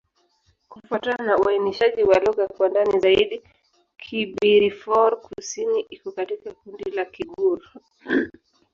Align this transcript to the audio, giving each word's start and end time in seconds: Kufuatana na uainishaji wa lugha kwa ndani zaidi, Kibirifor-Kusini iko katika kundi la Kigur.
Kufuatana 0.69 1.23
na 1.23 1.37
uainishaji 1.37 2.03
wa 2.03 2.19
lugha 2.19 2.47
kwa 2.47 2.69
ndani 2.69 2.99
zaidi, 2.99 3.41
Kibirifor-Kusini 3.97 5.79
iko 5.89 6.11
katika 6.11 6.51
kundi 6.53 6.91
la 6.91 7.05
Kigur. 7.05 7.59